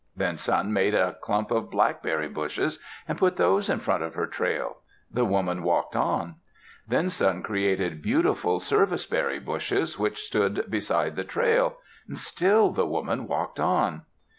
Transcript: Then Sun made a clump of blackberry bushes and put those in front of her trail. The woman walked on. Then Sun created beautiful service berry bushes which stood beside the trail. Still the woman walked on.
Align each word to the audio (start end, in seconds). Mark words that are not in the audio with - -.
Then 0.17 0.35
Sun 0.35 0.73
made 0.73 0.95
a 0.95 1.15
clump 1.21 1.51
of 1.51 1.69
blackberry 1.69 2.27
bushes 2.27 2.79
and 3.07 3.19
put 3.19 3.37
those 3.37 3.69
in 3.69 3.77
front 3.79 4.01
of 4.01 4.15
her 4.15 4.25
trail. 4.25 4.77
The 5.11 5.25
woman 5.25 5.61
walked 5.61 5.95
on. 5.95 6.37
Then 6.87 7.11
Sun 7.11 7.43
created 7.43 8.01
beautiful 8.01 8.59
service 8.59 9.05
berry 9.05 9.37
bushes 9.37 9.99
which 9.99 10.23
stood 10.23 10.65
beside 10.71 11.15
the 11.15 11.23
trail. 11.23 11.77
Still 12.15 12.71
the 12.71 12.87
woman 12.87 13.27
walked 13.27 13.59
on. 13.59 14.01